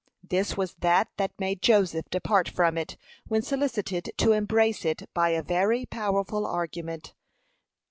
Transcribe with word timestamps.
This 0.27 0.57
was 0.57 0.73
that 0.79 1.09
that 1.17 1.39
made 1.39 1.61
Joseph 1.61 2.09
depart 2.09 2.49
from 2.49 2.75
it, 2.75 2.97
when 3.27 3.43
solicited 3.43 4.09
to 4.17 4.31
embrace 4.31 4.83
it 4.83 5.07
by 5.13 5.29
a 5.29 5.43
very 5.43 5.85
powerful 5.85 6.43
argument. 6.47 7.13